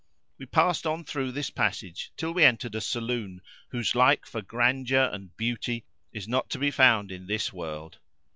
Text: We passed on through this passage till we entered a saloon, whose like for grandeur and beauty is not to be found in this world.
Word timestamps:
We 0.39 0.47
passed 0.47 0.87
on 0.87 1.03
through 1.03 1.31
this 1.33 1.51
passage 1.51 2.11
till 2.17 2.33
we 2.33 2.43
entered 2.43 2.73
a 2.73 2.81
saloon, 2.81 3.39
whose 3.69 3.93
like 3.93 4.25
for 4.25 4.41
grandeur 4.41 5.07
and 5.13 5.37
beauty 5.37 5.85
is 6.11 6.27
not 6.27 6.49
to 6.49 6.57
be 6.57 6.71
found 6.71 7.11
in 7.11 7.27
this 7.27 7.53
world. 7.53 7.99